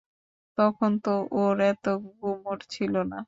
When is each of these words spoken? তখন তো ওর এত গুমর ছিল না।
তখন 0.57 0.91
তো 1.03 1.11
ওর 1.35 1.57
এত 1.63 1.85
গুমর 2.13 2.57
ছিল 2.73 2.93
না। 3.11 3.19